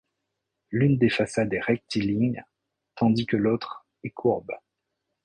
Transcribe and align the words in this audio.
L'une 0.71 0.97
des 0.97 1.11
façades 1.11 1.53
est 1.53 1.59
rectiligne, 1.59 2.43
tandis 2.95 3.27
que 3.27 3.37
l'autre 3.37 3.85
est 4.03 4.09
courbe. 4.09 4.49